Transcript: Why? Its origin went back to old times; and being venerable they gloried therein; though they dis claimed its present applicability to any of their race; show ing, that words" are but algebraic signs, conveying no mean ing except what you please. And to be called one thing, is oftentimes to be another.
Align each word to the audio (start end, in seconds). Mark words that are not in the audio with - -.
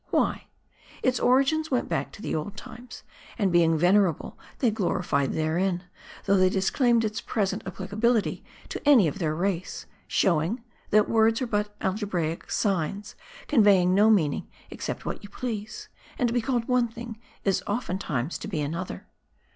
Why? 0.09 0.47
Its 1.03 1.19
origin 1.19 1.63
went 1.69 1.87
back 1.87 2.11
to 2.13 2.33
old 2.33 2.57
times; 2.57 3.03
and 3.37 3.51
being 3.51 3.77
venerable 3.77 4.35
they 4.57 4.71
gloried 4.71 5.33
therein; 5.33 5.83
though 6.25 6.37
they 6.37 6.49
dis 6.49 6.71
claimed 6.71 7.05
its 7.05 7.21
present 7.21 7.61
applicability 7.67 8.43
to 8.69 8.81
any 8.83 9.07
of 9.07 9.19
their 9.19 9.35
race; 9.35 9.85
show 10.07 10.41
ing, 10.41 10.63
that 10.89 11.07
words" 11.07 11.39
are 11.43 11.45
but 11.45 11.75
algebraic 11.81 12.49
signs, 12.49 13.13
conveying 13.47 13.93
no 13.93 14.09
mean 14.09 14.33
ing 14.33 14.47
except 14.71 15.05
what 15.05 15.21
you 15.21 15.29
please. 15.29 15.87
And 16.17 16.27
to 16.27 16.33
be 16.33 16.41
called 16.41 16.67
one 16.67 16.87
thing, 16.87 17.19
is 17.43 17.61
oftentimes 17.67 18.39
to 18.39 18.47
be 18.47 18.59
another. 18.59 19.05